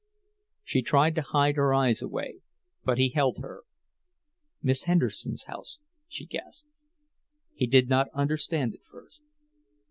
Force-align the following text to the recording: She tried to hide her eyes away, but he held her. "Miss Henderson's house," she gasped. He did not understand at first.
She 0.63 0.81
tried 0.81 1.13
to 1.13 1.21
hide 1.21 1.57
her 1.57 1.75
eyes 1.75 2.01
away, 2.01 2.39
but 2.83 2.97
he 2.97 3.09
held 3.09 3.37
her. 3.41 3.61
"Miss 4.63 4.85
Henderson's 4.85 5.43
house," 5.43 5.77
she 6.07 6.25
gasped. 6.25 6.69
He 7.53 7.67
did 7.67 7.87
not 7.87 8.09
understand 8.11 8.73
at 8.73 8.81
first. 8.83 9.21